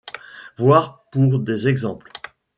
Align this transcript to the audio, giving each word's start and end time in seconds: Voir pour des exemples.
Voir 0.57 1.03
pour 1.11 1.37
des 1.37 1.67
exemples. 1.67 2.11